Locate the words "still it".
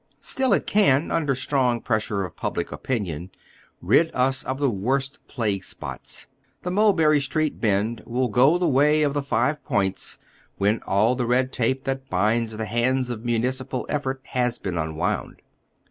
0.19-0.65